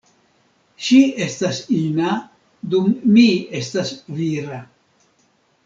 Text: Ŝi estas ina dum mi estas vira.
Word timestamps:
Ŝi 0.85 1.01
estas 1.25 1.59
ina 1.81 2.15
dum 2.73 2.89
mi 3.17 3.27
estas 3.61 3.93
vira. 4.21 4.59